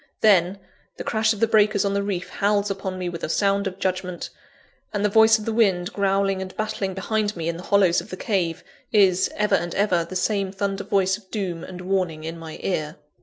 [0.21, 0.57] Then,
[0.97, 3.77] the crash of the breakers on the reef howls upon me with a sound of
[3.77, 4.31] judgment;
[4.91, 8.09] and the voice of the wind, growling and battling behind me in the hollows of
[8.09, 12.39] the cave, is, ever and ever, the same thunder voice of doom and warning in
[12.39, 12.95] my ear.